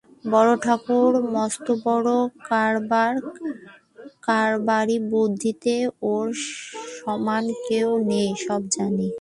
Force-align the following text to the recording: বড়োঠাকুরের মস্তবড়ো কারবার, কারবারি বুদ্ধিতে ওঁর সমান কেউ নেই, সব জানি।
বড়োঠাকুরের 0.25 1.15
মস্তবড়ো 1.35 2.17
কারবার, 2.49 3.13
কারবারি 4.27 4.97
বুদ্ধিতে 5.11 5.75
ওঁর 6.03 6.27
সমান 6.97 7.43
কেউ 7.67 7.89
নেই, 8.09 8.29
সব 8.45 8.61
জানি। 8.75 9.09